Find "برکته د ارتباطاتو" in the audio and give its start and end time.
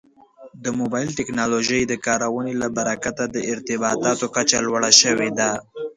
2.77-4.25